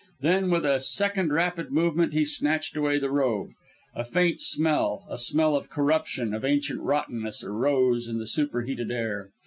Then, 0.21 0.49
with 0.49 0.65
a 0.65 0.79
second 0.79 1.31
rapid 1.31 1.71
movement, 1.71 2.11
he 2.13 2.25
snatched 2.25 2.75
away 2.75 2.97
the 2.97 3.11
robe. 3.11 3.49
A 3.93 4.03
faint 4.03 4.41
smell 4.41 5.05
a 5.07 5.15
smell 5.19 5.55
of 5.55 5.69
corruption, 5.69 6.33
of 6.33 6.43
ancient 6.43 6.81
rottenness 6.81 7.43
arose 7.43 8.09
on 8.09 8.17
the 8.17 8.25
superheated 8.25 8.89
air. 8.91 9.29